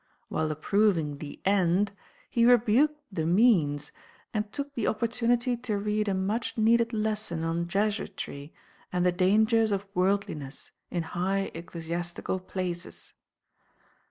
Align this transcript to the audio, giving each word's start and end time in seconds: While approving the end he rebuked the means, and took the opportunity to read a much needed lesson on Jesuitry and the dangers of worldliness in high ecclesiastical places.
While 0.29 0.49
approving 0.49 1.19
the 1.19 1.39
end 1.45 1.91
he 2.27 2.43
rebuked 2.43 2.99
the 3.11 3.27
means, 3.27 3.91
and 4.33 4.51
took 4.51 4.73
the 4.73 4.87
opportunity 4.87 5.55
to 5.57 5.77
read 5.77 6.07
a 6.07 6.15
much 6.15 6.57
needed 6.57 6.91
lesson 6.91 7.43
on 7.43 7.67
Jesuitry 7.67 8.51
and 8.91 9.05
the 9.05 9.11
dangers 9.11 9.71
of 9.71 9.85
worldliness 9.93 10.71
in 10.89 11.03
high 11.03 11.51
ecclesiastical 11.53 12.39
places. 12.39 13.13